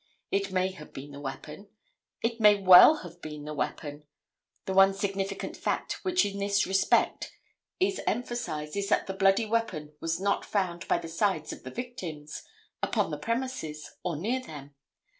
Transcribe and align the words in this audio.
It 0.31 0.51
may 0.51 0.69
have 0.69 0.93
been 0.93 1.11
the 1.11 1.19
weapon. 1.19 1.69
It 2.23 2.39
may 2.39 2.59
well 2.59 3.03
have 3.03 3.21
been 3.21 3.45
the 3.45 3.53
weapon. 3.53 4.03
The 4.65 4.73
one 4.73 4.95
significant 4.95 5.55
fact 5.55 6.03
which 6.03 6.25
in 6.25 6.39
this 6.39 6.65
respect 6.65 7.31
is 7.79 8.01
emphasized 8.07 8.75
is 8.75 8.89
that 8.89 9.05
the 9.05 9.13
bloody 9.13 9.45
weapon 9.45 9.93
was 10.01 10.19
not 10.19 10.43
found 10.43 10.87
by 10.87 10.97
the 10.97 11.07
sides 11.07 11.53
of 11.53 11.61
the 11.61 11.69
victims, 11.69 12.41
upon 12.81 13.11
the 13.11 13.19
premises, 13.19 13.91
or 14.03 14.15
near 14.15 14.39
them. 14.41 14.73